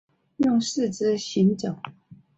[0.37, 1.75] 用四肢行走。